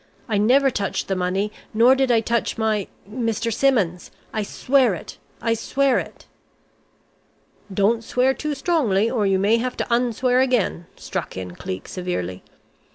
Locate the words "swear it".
4.41-5.19, 5.53-6.25